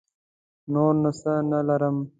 نور 0.73 0.93
نو 1.01 1.11
څه 1.19 1.31
نه 1.49 1.59
لرم. 1.67 1.97